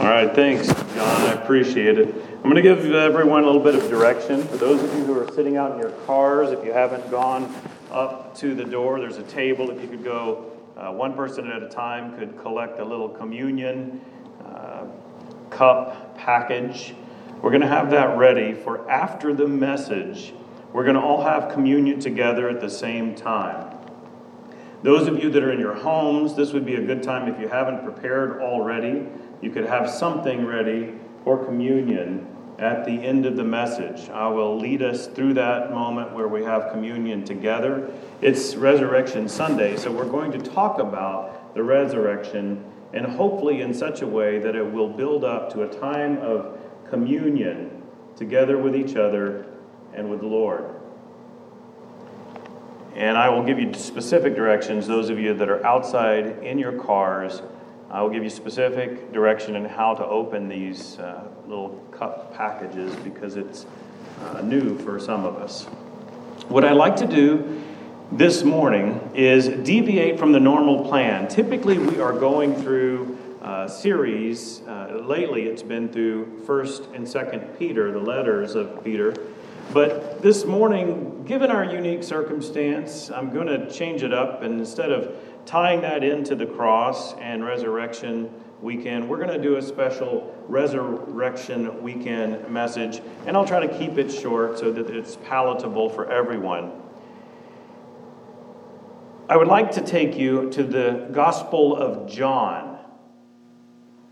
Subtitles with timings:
[0.00, 0.98] All right, thanks, John.
[0.98, 2.08] I appreciate it.
[2.08, 4.42] I'm going to give everyone a little bit of direction.
[4.42, 7.54] For those of you who are sitting out in your cars, if you haven't gone
[7.92, 9.70] up to the door, there's a table.
[9.70, 14.00] If you could go uh, one person at a time, could collect a little communion
[14.44, 14.86] uh,
[15.50, 16.92] cup package.
[17.40, 20.34] We're going to have that ready for after the message.
[20.72, 23.74] We're going to all have communion together at the same time.
[24.82, 27.40] Those of you that are in your homes, this would be a good time if
[27.40, 29.06] you haven't prepared already.
[29.44, 32.26] You could have something ready for communion
[32.58, 34.08] at the end of the message.
[34.08, 37.92] I will lead us through that moment where we have communion together.
[38.22, 44.00] It's Resurrection Sunday, so we're going to talk about the resurrection and hopefully in such
[44.00, 47.82] a way that it will build up to a time of communion
[48.16, 49.44] together with each other
[49.92, 50.64] and with the Lord.
[52.94, 56.72] And I will give you specific directions, those of you that are outside in your
[56.72, 57.42] cars.
[57.94, 62.92] I will give you specific direction on how to open these uh, little cup packages
[62.96, 63.66] because it's
[64.20, 65.66] uh, new for some of us.
[66.48, 67.62] What I like to do
[68.10, 71.28] this morning is deviate from the normal plan.
[71.28, 74.62] Typically, we are going through a series.
[74.62, 79.14] Uh, lately, it's been through First and Second Peter, the letters of Peter.
[79.72, 84.42] But this morning, given our unique circumstance, I'm going to change it up.
[84.42, 85.14] And instead of
[85.46, 91.82] tying that into the cross and resurrection weekend, we're going to do a special resurrection
[91.82, 93.00] weekend message.
[93.26, 96.72] And I'll try to keep it short so that it's palatable for everyone.
[99.28, 102.78] I would like to take you to the Gospel of John.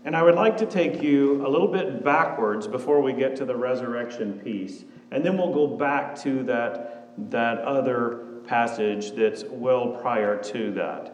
[0.05, 3.45] And I would like to take you a little bit backwards before we get to
[3.45, 4.83] the resurrection piece.
[5.11, 11.12] And then we'll go back to that, that other passage that's well prior to that.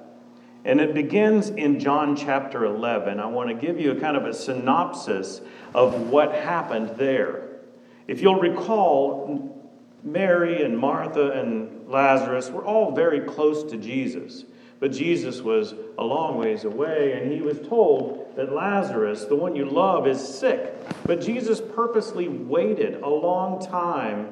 [0.70, 3.20] And it begins in John chapter 11.
[3.20, 5.42] I want to give you a kind of a synopsis
[5.74, 7.62] of what happened there.
[8.08, 9.60] If you'll recall,
[10.04, 14.46] Mary and Martha and Lazarus were all very close to Jesus.
[14.80, 19.56] But Jesus was a long ways away, and he was told that Lazarus, the one
[19.56, 20.76] you love, is sick.
[21.04, 24.32] But Jesus purposely waited a long time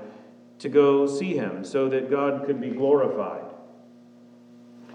[0.59, 3.56] to go see him so that God could be glorified.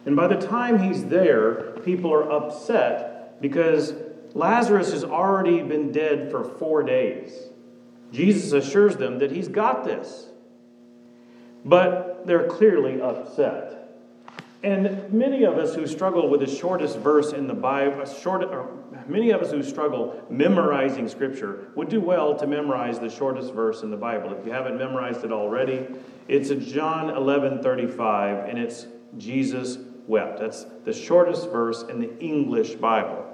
[0.05, 3.95] And by the time he's there, people are upset because
[4.35, 7.33] Lazarus has already been dead for four days.
[8.13, 10.27] Jesus assures them that he's got this.
[11.65, 13.79] But they're clearly upset.
[14.63, 18.69] And many of us who struggle with the shortest verse in the Bible, short, or
[19.09, 23.83] many of us who struggle memorizing Scripture would do well to memorize the shortest verse
[23.83, 24.33] in the Bible.
[24.33, 25.87] If you haven't memorized it already,
[26.29, 28.87] it's John 11 35, and it's
[29.19, 30.41] Jesus wept.
[30.41, 33.27] That's the shortest verse in the English Bible.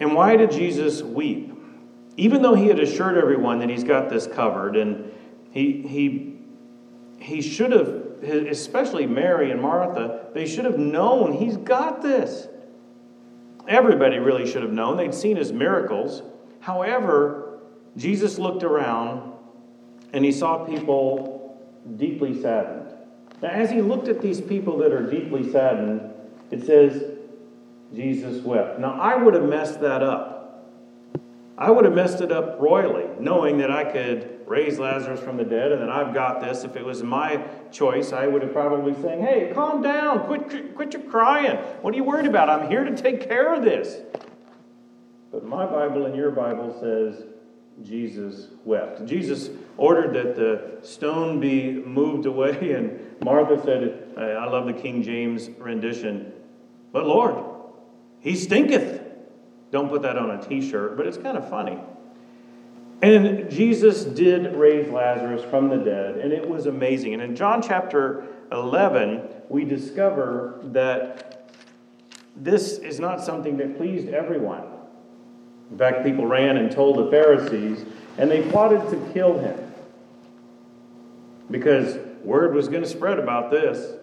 [0.00, 1.52] And why did Jesus weep?
[2.16, 5.12] Even though he had assured everyone that he's got this covered, and
[5.50, 6.36] he, he,
[7.18, 12.48] he should have especially Mary and Martha, they should have known he's got this.
[13.66, 14.96] Everybody really should have known.
[14.96, 16.22] They'd seen his miracles.
[16.60, 17.60] However,
[17.96, 19.32] Jesus looked around
[20.12, 21.58] and he saw people
[21.96, 22.87] deeply saddened.
[23.42, 26.12] Now, as he looked at these people that are deeply saddened,
[26.50, 27.04] it says,
[27.94, 28.78] Jesus wept.
[28.78, 30.34] Now, I would have messed that up.
[31.56, 35.44] I would have messed it up royally, knowing that I could raise Lazarus from the
[35.44, 36.64] dead and that I've got this.
[36.64, 40.20] If it was my choice, I would have probably saying, "Hey, calm down.
[40.20, 41.56] Quit quit your crying.
[41.82, 42.48] What are you worried about?
[42.48, 44.00] I'm here to take care of this."
[45.32, 47.24] But my Bible and your Bible says
[47.84, 49.04] Jesus wept.
[49.06, 55.02] Jesus ordered that the stone be moved away and Martha said, I love the King
[55.02, 56.32] James rendition,
[56.92, 57.44] "But Lord,
[58.20, 59.02] he stinketh."
[59.70, 61.78] Don't put that on a t shirt, but it's kind of funny.
[63.02, 67.14] And Jesus did raise Lazarus from the dead, and it was amazing.
[67.14, 71.52] And in John chapter 11, we discover that
[72.34, 74.64] this is not something that pleased everyone.
[75.70, 77.84] In fact, people ran and told the Pharisees,
[78.16, 79.68] and they plotted to kill him
[81.50, 83.96] because word was going to spread about this.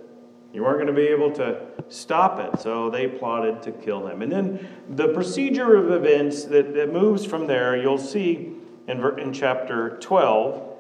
[0.54, 4.22] You weren't going to be able to stop it, so they plotted to kill him.
[4.22, 8.54] And then the procedure of events that, that moves from there, you'll see
[8.88, 10.72] in, in chapter 12.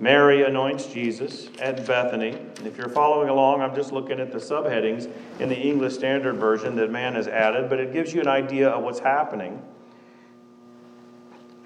[0.00, 2.30] Mary anoints Jesus at Bethany.
[2.30, 5.08] And if you're following along, I'm just looking at the subheadings
[5.38, 8.68] in the English Standard Version that man has added, but it gives you an idea
[8.68, 9.62] of what's happening.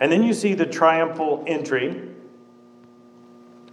[0.00, 2.08] And then you see the triumphal entry.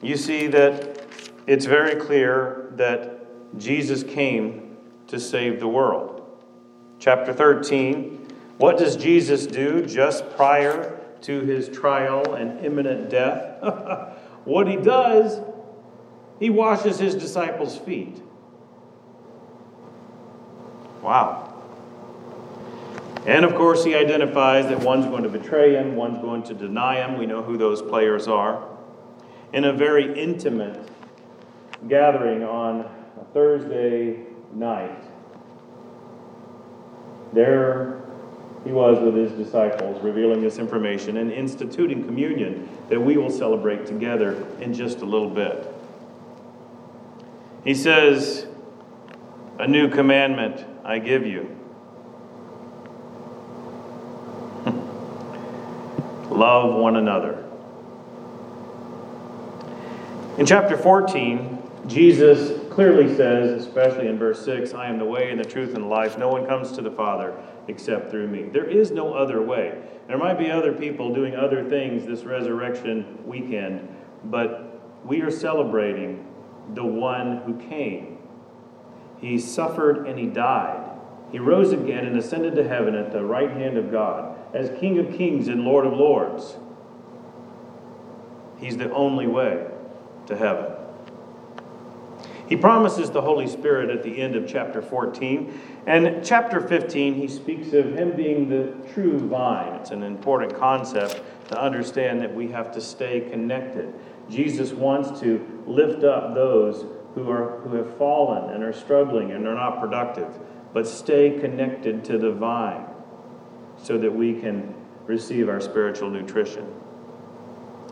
[0.02, 1.08] You see that
[1.48, 4.78] it's very clear that Jesus came
[5.08, 6.22] to save the world.
[7.00, 8.28] Chapter 13,
[8.58, 13.62] What does Jesus do just prior to his trial and imminent death?
[14.46, 15.42] what he does,
[16.40, 18.22] he washes his disciples' feet.
[21.02, 21.45] Wow.
[23.26, 27.02] And of course, he identifies that one's going to betray him, one's going to deny
[27.02, 27.18] him.
[27.18, 28.68] We know who those players are.
[29.52, 30.90] In a very intimate
[31.88, 35.04] gathering on a Thursday night,
[37.34, 38.04] there
[38.64, 43.86] he was with his disciples, revealing this information and instituting communion that we will celebrate
[43.86, 45.72] together in just a little bit.
[47.64, 48.46] He says,
[49.60, 51.56] A new commandment I give you
[56.36, 57.44] love one another.
[60.38, 65.40] In chapter 14, Jesus clearly says, especially in verse 6, I am the way and
[65.40, 66.18] the truth and the life.
[66.18, 67.34] No one comes to the Father
[67.68, 68.44] except through me.
[68.44, 69.82] There is no other way.
[70.08, 73.88] There might be other people doing other things this resurrection weekend,
[74.26, 76.28] but we are celebrating
[76.74, 78.18] the one who came.
[79.20, 80.92] He suffered and he died.
[81.32, 85.00] He rose again and ascended to heaven at the right hand of God as King
[85.00, 86.58] of kings and Lord of lords.
[88.58, 89.68] He's the only way
[90.28, 90.72] to heaven.
[92.48, 95.84] He promises the Holy Spirit at the end of chapter 14.
[95.88, 99.74] And chapter 15, he speaks of him being the true vine.
[99.74, 103.94] It's an important concept to understand that we have to stay connected.
[104.30, 109.48] Jesus wants to lift up those who, are, who have fallen and are struggling and
[109.48, 110.40] are not productive,
[110.74, 112.86] but stay connected to the vine
[113.86, 114.74] so that we can
[115.06, 116.68] receive our spiritual nutrition.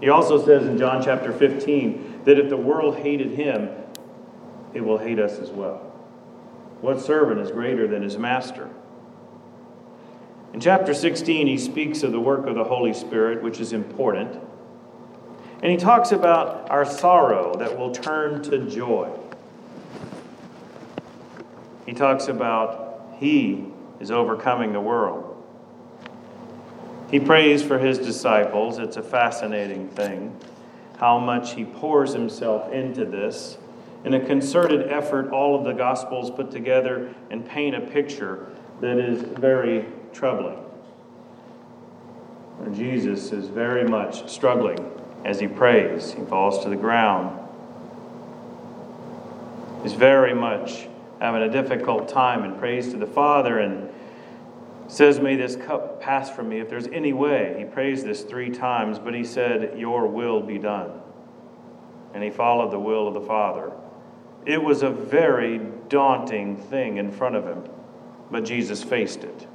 [0.02, 3.70] He also says in John chapter 15 that if the world hated him,
[4.74, 5.78] it will hate us as well.
[6.82, 8.72] What servant is greater than his master?
[10.52, 14.42] In chapter 16, he speaks of the work of the Holy Spirit, which is important.
[15.62, 19.12] And he talks about our sorrow that will turn to joy.
[21.86, 23.68] He talks about he
[24.00, 25.33] is overcoming the world.
[27.14, 28.80] He prays for his disciples.
[28.80, 30.36] It's a fascinating thing
[30.98, 33.60] how much he pours himself into this
[34.04, 38.48] in a concerted effort, all of the Gospels put together and paint a picture
[38.82, 40.58] that is very troubling.
[42.74, 44.80] Jesus is very much struggling
[45.24, 46.14] as he prays.
[46.14, 47.40] He falls to the ground.
[49.84, 50.88] He's very much
[51.20, 53.88] having a difficult time and prays to the Father and
[54.88, 57.56] says, May this cup pass from me if there's any way.
[57.58, 60.92] He prays this three times, but he said, Your will be done.
[62.14, 63.72] And he followed the will of the Father.
[64.46, 65.60] It was a very
[65.90, 67.64] daunting thing in front of him,
[68.30, 69.48] but Jesus faced it.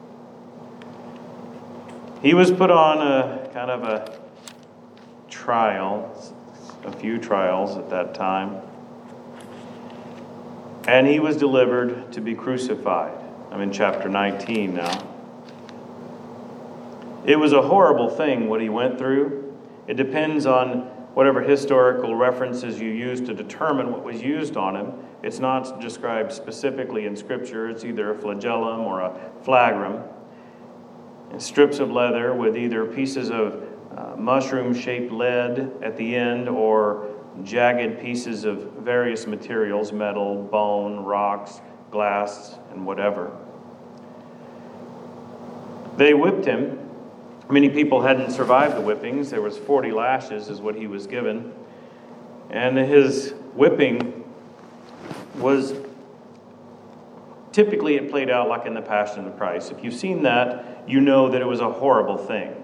[2.22, 4.18] He was put on a kind of a
[5.28, 6.34] trial,
[6.84, 8.60] a few trials at that time,
[10.88, 13.12] and he was delivered to be crucified.
[13.52, 15.17] I'm in chapter 19 now.
[17.28, 19.54] It was a horrible thing what he went through.
[19.86, 20.78] It depends on
[21.12, 24.94] whatever historical references you use to determine what was used on him.
[25.22, 27.68] It's not described specifically in Scripture.
[27.68, 30.08] It's either a flagellum or a flagrum.
[31.30, 33.62] And strips of leather with either pieces of
[33.94, 41.00] uh, mushroom shaped lead at the end or jagged pieces of various materials metal, bone,
[41.00, 43.36] rocks, glass, and whatever.
[45.98, 46.77] They whipped him
[47.50, 49.30] Many people hadn't survived the whippings.
[49.30, 51.54] There was 40 lashes is what he was given.
[52.50, 54.24] And his whipping
[55.36, 55.74] was
[57.52, 59.72] typically it played out like in the Passion of the Christ.
[59.72, 62.54] If you've seen that, you know that it was a horrible thing.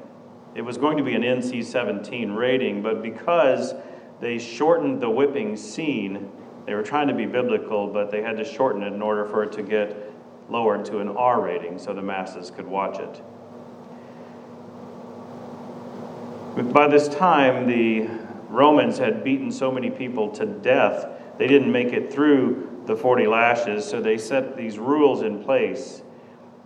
[0.54, 3.74] It was going to be an NC 17 rating, but because
[4.20, 6.30] they shortened the whipping scene,
[6.66, 9.42] they were trying to be biblical, but they had to shorten it in order for
[9.42, 10.12] it to get
[10.48, 13.22] lowered to an R rating so the masses could watch it.
[16.72, 18.08] By this time, the
[18.48, 21.06] Romans had beaten so many people to death,
[21.38, 26.02] they didn't make it through the 40 lashes, so they set these rules in place.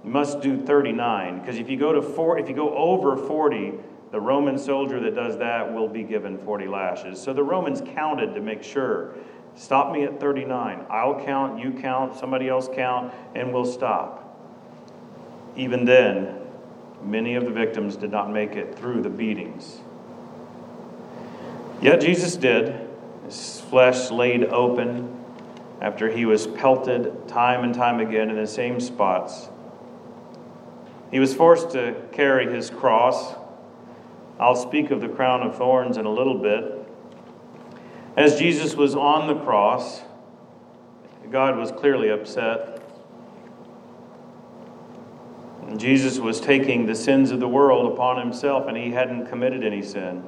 [0.04, 3.74] You must do 39, because if you go to four, if you go over 40,
[4.10, 7.20] the Roman soldier that does that will be given 40 lashes.
[7.20, 9.14] So the Romans counted to make sure.
[9.54, 10.86] Stop me at 39.
[10.88, 14.24] I'll count, you count, somebody else count, and we'll stop.
[15.56, 16.38] Even then,
[17.02, 19.80] Many of the victims did not make it through the beatings.
[21.80, 22.88] Yet Jesus did.
[23.24, 25.14] His flesh laid open
[25.80, 29.48] after he was pelted time and time again in the same spots.
[31.10, 33.34] He was forced to carry his cross.
[34.40, 36.74] I'll speak of the crown of thorns in a little bit.
[38.16, 40.02] As Jesus was on the cross,
[41.30, 42.82] God was clearly upset.
[45.76, 49.82] Jesus was taking the sins of the world upon himself, and he hadn't committed any
[49.82, 50.24] sin.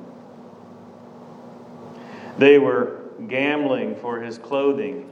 [2.39, 5.11] They were gambling for his clothing.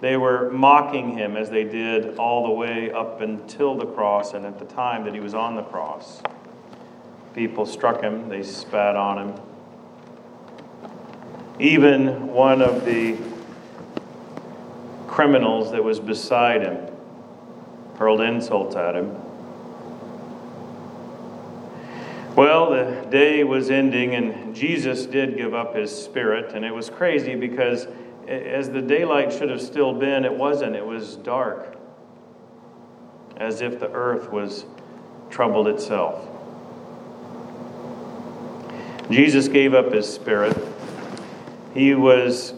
[0.00, 4.44] They were mocking him as they did all the way up until the cross and
[4.44, 6.22] at the time that he was on the cross.
[7.34, 9.40] People struck him, they spat on him.
[11.58, 13.16] Even one of the
[15.06, 16.88] criminals that was beside him
[17.96, 19.14] hurled insults at him.
[22.34, 26.88] Well, the day was ending, and Jesus did give up his spirit, and it was
[26.88, 27.86] crazy because
[28.26, 30.74] as the daylight should have still been, it wasn't.
[30.74, 31.76] It was dark,
[33.36, 34.64] as if the earth was
[35.28, 36.26] troubled itself.
[39.10, 40.56] Jesus gave up his spirit.
[41.74, 42.54] He was,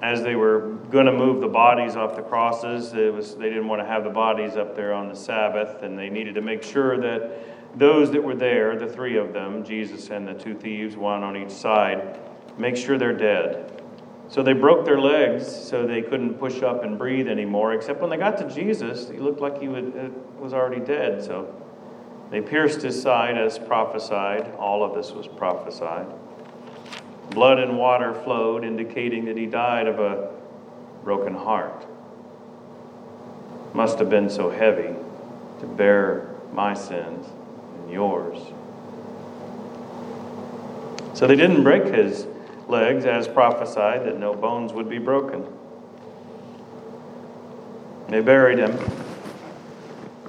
[0.00, 3.66] as they were going to move the bodies off the crosses, it was, they didn't
[3.66, 6.62] want to have the bodies up there on the Sabbath, and they needed to make
[6.62, 10.96] sure that those that were there, the three of them, Jesus and the two thieves,
[10.96, 12.18] one on each side,
[12.58, 13.82] make sure they're dead.
[14.28, 18.10] So they broke their legs so they couldn't push up and breathe anymore, except when
[18.10, 21.22] they got to Jesus, he looked like he would, uh, was already dead.
[21.22, 21.54] So
[22.30, 24.52] they pierced his side as prophesied.
[24.58, 26.06] All of this was prophesied.
[27.30, 30.30] Blood and water flowed, indicating that he died of a
[31.04, 31.86] broken heart.
[33.72, 34.94] Must have been so heavy
[35.60, 37.28] to bear my sins
[37.90, 38.38] yours.
[41.14, 42.26] So they didn't break his
[42.68, 45.44] legs, as prophesied, that no bones would be broken.
[48.08, 48.78] They buried him.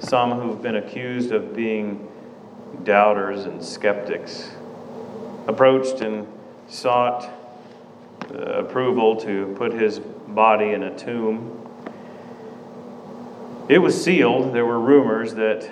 [0.00, 2.08] Some who've been accused of being
[2.84, 4.50] doubters and skeptics
[5.46, 6.26] approached and
[6.68, 7.30] sought
[8.30, 11.56] uh, approval to put his body in a tomb.
[13.68, 14.52] It was sealed.
[14.52, 15.70] There were rumors that,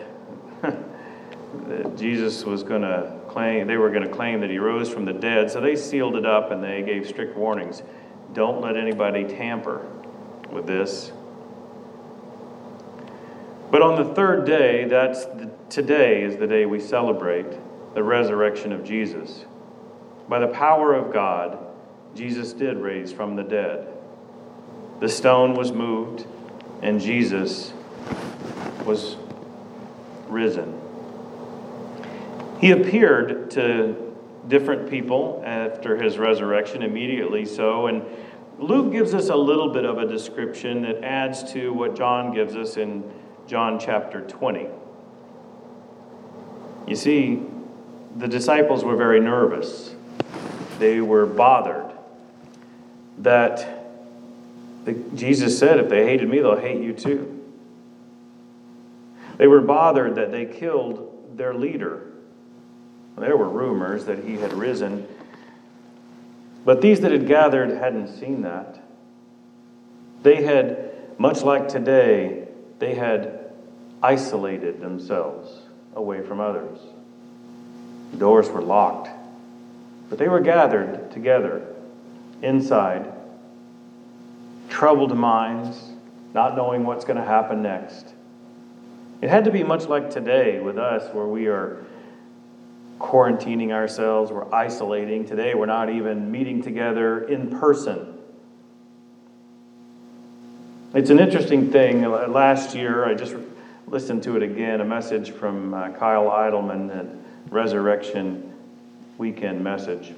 [1.68, 5.04] that Jesus was going to claim they were going to claim that he rose from
[5.04, 5.50] the dead.
[5.50, 7.82] So they sealed it up and they gave strict warnings.
[8.32, 9.86] Don't let anybody tamper
[10.50, 11.12] with this.
[13.70, 17.46] But on the third day, that's the, today is the day we celebrate
[17.94, 19.44] the resurrection of Jesus.
[20.28, 21.58] By the power of God,
[22.14, 23.88] Jesus did raise from the dead.
[25.00, 26.26] The stone was moved,
[26.82, 27.72] and Jesus
[28.84, 29.16] was
[30.28, 30.80] risen.
[32.60, 34.08] He appeared to
[34.48, 37.86] different people after his resurrection, immediately so.
[37.86, 38.02] And
[38.58, 42.56] Luke gives us a little bit of a description that adds to what John gives
[42.56, 43.08] us in
[43.46, 44.66] John chapter 20.
[46.88, 47.42] You see,
[48.16, 49.94] the disciples were very nervous,
[50.78, 51.92] they were bothered
[53.18, 53.84] that
[54.84, 57.34] the, Jesus said, if they hated me, they'll hate you too.
[59.36, 62.07] They were bothered that they killed their leader
[63.18, 65.06] there were rumors that he had risen,
[66.64, 68.82] but these that had gathered hadn't seen that.
[70.22, 72.48] They had, much like today,
[72.78, 73.52] they had
[74.02, 75.62] isolated themselves
[75.94, 76.78] away from others.
[78.12, 79.08] The doors were locked,
[80.08, 81.74] but they were gathered together
[82.42, 83.12] inside,
[84.68, 85.90] troubled minds,
[86.34, 88.12] not knowing what's going to happen next.
[89.20, 91.84] It had to be much like today with us, where we are
[92.98, 95.24] quarantining ourselves, we're isolating.
[95.24, 98.18] Today, we're not even meeting together in person.
[100.94, 102.02] It's an interesting thing.
[102.02, 103.36] Last year, I just
[103.86, 108.52] listened to it again, a message from uh, Kyle Idleman at Resurrection
[109.16, 110.12] Weekend Message.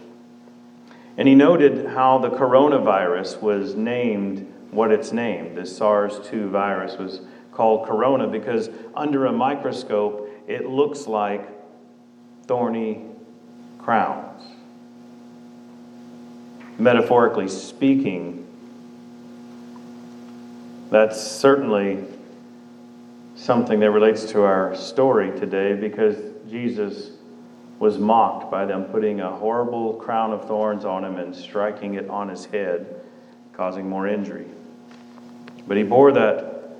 [1.16, 5.56] And he noted how the coronavirus was named what it's named.
[5.56, 7.20] This SARS 2 virus was
[7.52, 11.59] called corona because under a microscope, it looks like
[12.50, 13.00] thorny
[13.78, 14.42] crowns.
[16.80, 18.44] Metaphorically speaking,
[20.90, 22.04] that's certainly
[23.36, 26.16] something that relates to our story today because
[26.50, 27.12] Jesus
[27.78, 32.10] was mocked by them putting a horrible crown of thorns on him and striking it
[32.10, 33.00] on his head,
[33.52, 34.46] causing more injury.
[35.68, 36.72] But he bore that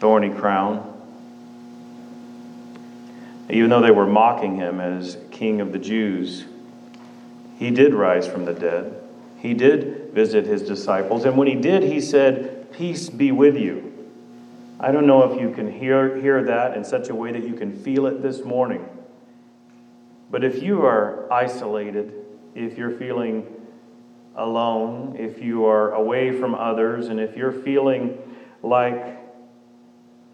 [0.00, 0.89] thorny crown
[3.54, 6.44] even though they were mocking him as king of the Jews,
[7.58, 9.02] he did rise from the dead.
[9.38, 11.24] He did visit his disciples.
[11.24, 14.08] And when he did, he said, Peace be with you.
[14.78, 17.54] I don't know if you can hear, hear that in such a way that you
[17.54, 18.86] can feel it this morning.
[20.30, 22.14] But if you are isolated,
[22.54, 23.46] if you're feeling
[24.36, 28.16] alone, if you are away from others, and if you're feeling
[28.62, 29.18] like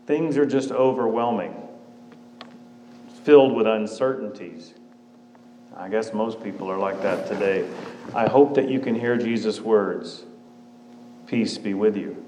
[0.06, 1.65] things are just overwhelming,
[3.26, 4.72] filled with uncertainties,
[5.76, 7.68] I guess most people are like that today.
[8.14, 10.22] I hope that you can hear Jesus' words
[11.26, 12.24] Peace be with you.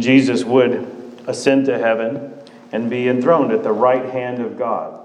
[0.00, 2.34] Jesus would ascend to heaven
[2.72, 5.00] and be enthroned at the right hand of God.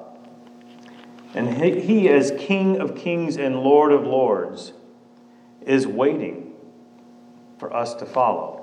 [1.36, 4.74] And he, he, as King of kings and Lord of lords,
[5.62, 6.51] is waiting
[7.60, 8.62] for us to follow.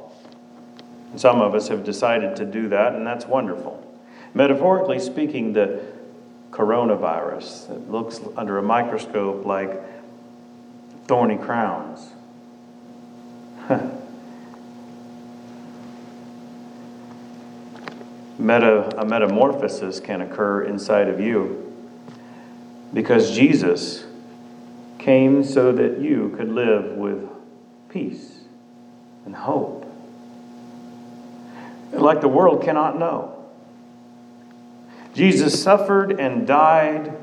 [1.17, 3.87] Some of us have decided to do that, and that's wonderful.
[4.33, 5.81] Metaphorically speaking, the
[6.51, 9.83] coronavirus that looks under a microscope like
[11.07, 12.11] thorny crowns.
[18.39, 21.71] Meta, a metamorphosis can occur inside of you
[22.95, 24.05] because Jesus
[24.99, 27.29] came so that you could live with
[27.89, 28.41] peace
[29.25, 29.80] and hope.
[31.93, 33.37] Like the world cannot know.
[35.15, 37.17] Jesus suffered and died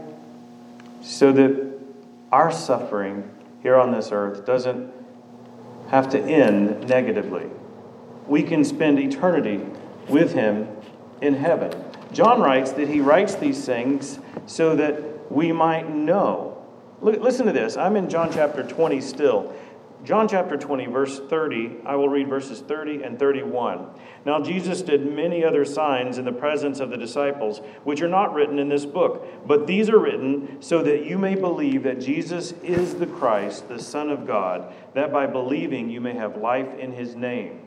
[1.01, 1.79] so that
[2.31, 3.29] our suffering
[3.63, 4.91] here on this earth doesn't
[5.89, 7.45] have to end negatively.
[8.27, 9.61] We can spend eternity
[10.09, 10.67] with Him
[11.21, 11.71] in heaven.
[12.11, 16.65] John writes that he writes these things so that we might know.
[17.01, 17.77] Look, listen to this.
[17.77, 19.53] I'm in John chapter 20 still.
[20.03, 23.87] John chapter 20, verse 30, I will read verses 30 and 31.
[24.25, 28.33] Now, Jesus did many other signs in the presence of the disciples, which are not
[28.33, 32.51] written in this book, but these are written so that you may believe that Jesus
[32.63, 36.93] is the Christ, the Son of God, that by believing you may have life in
[36.93, 37.61] his name.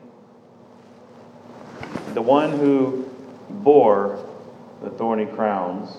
[2.13, 3.09] The one who
[3.49, 4.25] bore
[4.81, 5.95] the thorny crowns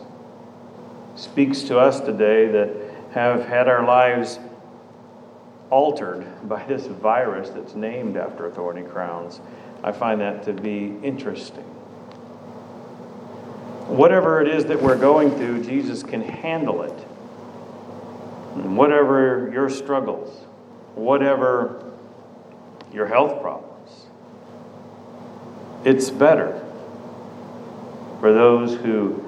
[1.14, 2.70] speaks to us today that
[3.12, 4.38] have had our lives
[5.72, 9.40] altered by this virus that's named after thorny crowns.
[9.82, 11.64] I find that to be interesting.
[13.88, 17.06] Whatever it is that we're going through, Jesus can handle it.
[18.54, 20.44] And whatever your struggles,
[20.94, 21.90] whatever
[22.92, 24.06] your health problems,
[25.86, 26.62] it's better
[28.20, 29.24] for those who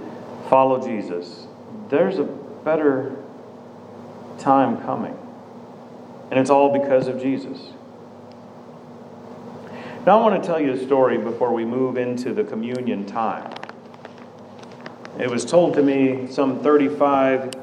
[0.50, 1.46] follow Jesus.
[1.88, 3.16] There's a better
[4.38, 5.16] time coming.
[6.30, 7.58] And it's all because of Jesus.
[10.06, 13.50] Now, I want to tell you a story before we move into the communion time.
[15.18, 17.54] It was told to me some 35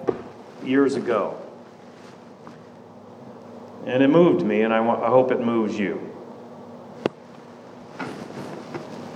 [0.64, 1.38] years ago.
[3.86, 6.10] And it moved me, and I, want, I hope it moves you.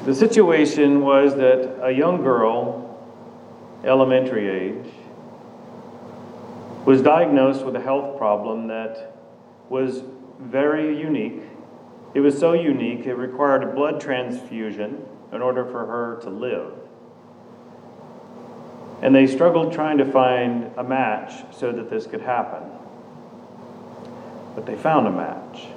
[0.05, 2.95] The situation was that a young girl,
[3.83, 4.93] elementary age,
[6.85, 9.14] was diagnosed with a health problem that
[9.69, 10.03] was
[10.39, 11.41] very unique.
[12.13, 16.73] It was so unique, it required a blood transfusion in order for her to live.
[19.01, 22.63] And they struggled trying to find a match so that this could happen.
[24.55, 25.67] But they found a match.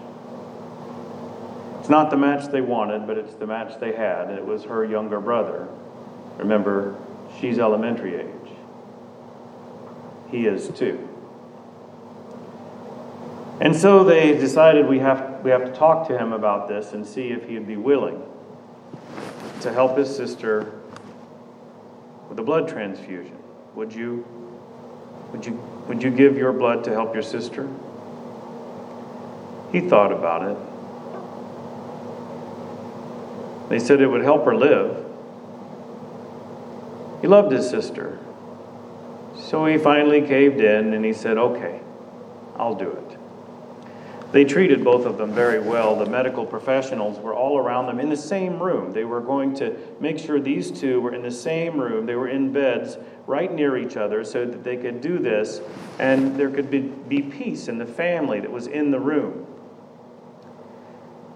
[1.81, 4.29] It's not the match they wanted, but it's the match they had.
[4.29, 5.67] And it was her younger brother.
[6.37, 6.95] Remember,
[7.41, 8.53] she's elementary age.
[10.31, 11.08] He is too.
[13.61, 17.05] And so they decided we have, we have to talk to him about this and
[17.05, 18.23] see if he'd be willing
[19.63, 20.81] to help his sister
[22.29, 23.37] with a blood transfusion.
[23.75, 24.25] Would you,
[25.33, 25.53] would you,
[25.89, 27.69] would you give your blood to help your sister?
[29.73, 30.57] He thought about it.
[33.69, 35.05] They said it would help her live.
[37.21, 38.19] He loved his sister.
[39.37, 41.81] So he finally caved in and he said, Okay,
[42.57, 43.18] I'll do it.
[44.31, 45.97] They treated both of them very well.
[45.97, 48.93] The medical professionals were all around them in the same room.
[48.93, 52.05] They were going to make sure these two were in the same room.
[52.05, 55.63] They were in beds right near each other so that they could do this
[55.99, 59.47] and there could be, be peace in the family that was in the room.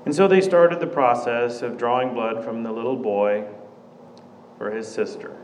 [0.04, 3.46] And so they started the process of drawing blood from the little boy
[4.58, 5.34] for his sister.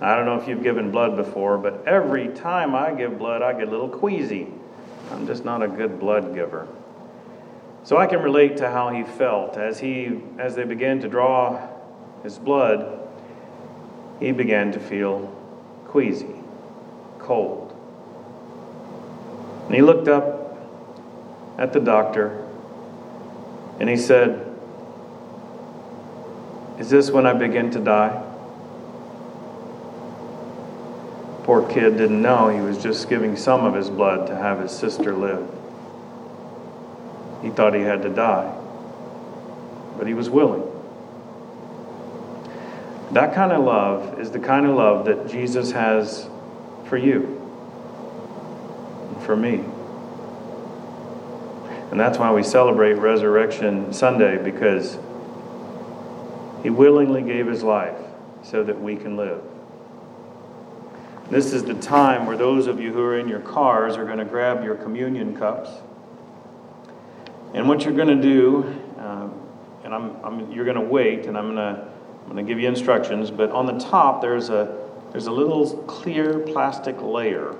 [0.00, 3.52] I don't know if you've given blood before, but every time I give blood, I
[3.52, 4.46] get a little queasy.
[5.10, 6.68] I'm just not a good blood giver.
[7.84, 11.68] So I can relate to how he felt as he as they began to draw
[12.22, 13.08] his blood,
[14.20, 15.34] he began to feel
[15.86, 16.34] queasy,
[17.18, 17.74] cold.
[19.66, 20.58] And he looked up
[21.58, 22.44] at the doctor
[23.80, 24.44] And he said,
[26.78, 28.27] Is this when I begin to die?
[31.48, 34.70] Poor kid didn't know he was just giving some of his blood to have his
[34.70, 35.48] sister live.
[37.40, 38.54] He thought he had to die,
[39.96, 40.62] but he was willing.
[43.12, 46.28] That kind of love is the kind of love that Jesus has
[46.84, 47.40] for you,
[49.24, 49.64] for me.
[51.90, 54.98] And that's why we celebrate Resurrection Sunday, because
[56.62, 57.96] he willingly gave his life
[58.42, 59.42] so that we can live.
[61.30, 64.16] This is the time where those of you who are in your cars are going
[64.16, 65.68] to grab your communion cups.
[67.52, 68.64] And what you're going to do,
[68.98, 69.28] uh,
[69.84, 71.84] and I'm, I'm, you're going to wait, and I'm going to,
[72.22, 75.76] I'm going to give you instructions, but on the top there's a, there's a little
[75.82, 77.54] clear plastic layer,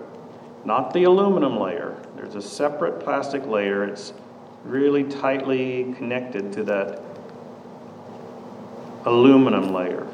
[0.64, 1.94] not the aluminum layer.
[2.16, 3.84] There's a separate plastic layer.
[3.84, 4.14] It's
[4.64, 7.02] really tightly connected to that
[9.04, 10.06] aluminum layer.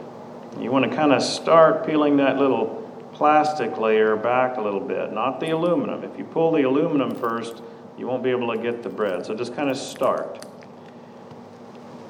[0.59, 2.84] You want to kind of start peeling that little
[3.15, 6.05] plastic layer back a little bit, not the aluminum.
[6.05, 7.63] If you pull the aluminum first,
[7.97, 9.25] you won't be able to get the bread.
[9.25, 10.45] So just kind of start.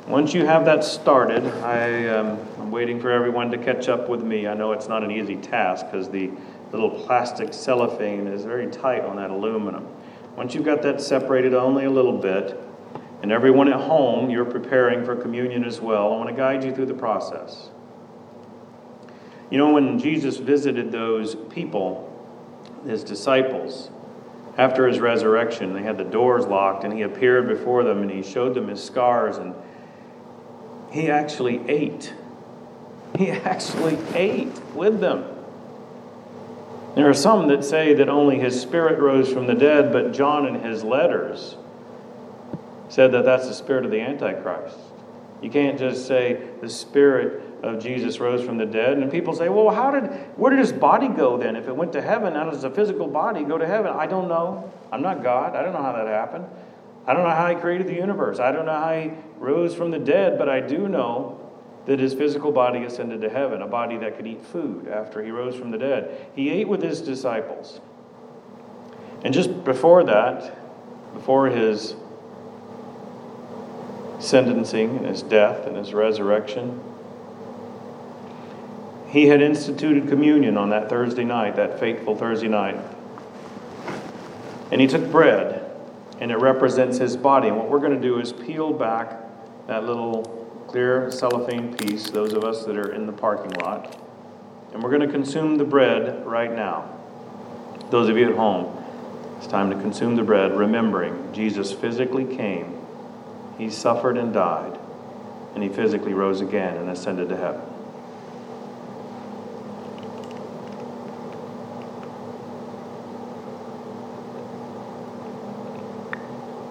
[0.08, 4.22] Once you have that started, I, um, I'm waiting for everyone to catch up with
[4.22, 4.46] me.
[4.46, 6.30] I know it's not an easy task because the
[6.72, 9.86] little plastic cellophane is very tight on that aluminum.
[10.36, 12.60] Once you've got that separated only a little bit,
[13.22, 16.74] and everyone at home, you're preparing for communion as well, I want to guide you
[16.74, 17.70] through the process.
[19.50, 22.10] You know, when Jesus visited those people,
[22.86, 23.90] his disciples,
[24.56, 28.22] after his resurrection, they had the doors locked, and he appeared before them and he
[28.22, 29.54] showed them his scars, and
[30.90, 32.14] he actually ate.
[33.18, 35.24] He actually ate with them.
[36.94, 40.46] There are some that say that only his spirit rose from the dead, but John
[40.46, 41.56] in his letters
[42.88, 44.78] said that that's the spirit of the Antichrist.
[45.42, 48.98] You can't just say the spirit of Jesus rose from the dead.
[48.98, 50.04] And people say, well, how did,
[50.36, 51.56] where did his body go then?
[51.56, 53.92] If it went to heaven, how does a physical body go to heaven?
[53.94, 54.72] I don't know.
[54.92, 55.54] I'm not God.
[55.56, 56.46] I don't know how that happened.
[57.06, 58.38] I don't know how he created the universe.
[58.38, 61.40] I don't know how he rose from the dead, but I do know
[61.86, 65.30] that his physical body ascended to heaven, a body that could eat food after he
[65.30, 66.28] rose from the dead.
[66.34, 67.80] He ate with his disciples.
[69.22, 70.56] And just before that,
[71.12, 71.94] before his
[74.18, 76.80] sentencing and his death and his resurrection,
[79.14, 82.76] he had instituted communion on that Thursday night, that fateful Thursday night.
[84.72, 85.70] And he took bread,
[86.18, 87.46] and it represents his body.
[87.46, 89.16] And what we're going to do is peel back
[89.68, 90.22] that little
[90.66, 93.96] clear cellophane piece, those of us that are in the parking lot.
[94.72, 96.90] And we're going to consume the bread right now.
[97.90, 98.84] Those of you at home,
[99.38, 102.80] it's time to consume the bread, remembering Jesus physically came,
[103.58, 104.76] he suffered and died,
[105.54, 107.73] and he physically rose again and ascended to heaven.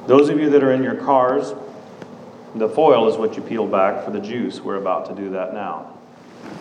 [0.06, 1.54] Those of you that are in your cars,
[2.56, 4.60] the foil is what you peel back for the juice.
[4.60, 5.98] We're about to do that now.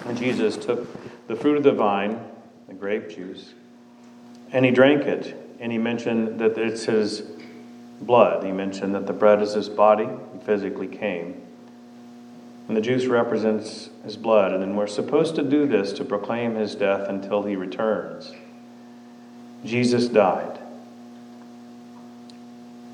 [0.07, 0.88] And Jesus took
[1.26, 2.24] the fruit of the vine,
[2.68, 3.55] the grape juice,
[4.52, 5.37] and he drank it.
[5.59, 7.22] And he mentioned that it's his
[8.00, 8.44] blood.
[8.44, 10.09] He mentioned that the bread is his body.
[10.33, 11.40] He physically came.
[12.68, 14.52] And the juice represents his blood.
[14.52, 18.33] And then we're supposed to do this to proclaim his death until he returns.
[19.64, 20.59] Jesus died.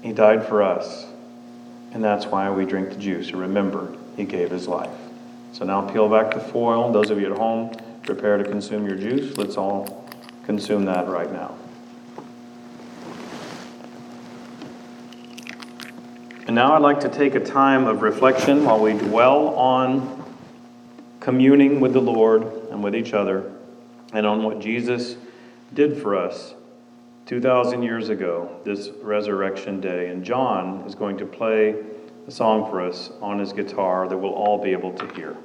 [0.03, 1.07] He died for us.
[1.93, 3.33] And that's why we drink the juice.
[3.33, 4.91] Remember, he gave his life.
[5.53, 6.93] So now peel back the foil.
[6.93, 9.37] Those of you at home, prepare to consume your juice.
[9.37, 10.07] Let's all
[10.45, 11.57] consume that right now.
[16.47, 20.25] And now I'd like to take a time of reflection while we dwell on
[21.21, 23.53] communing with the Lord and with each other
[24.15, 25.17] and on what Jesus
[25.75, 26.55] did for us
[27.29, 30.09] 2,000 years ago, this resurrection day.
[30.09, 31.75] And John is going to play
[32.27, 35.37] a song for us on his guitar that we'll all be able to hear.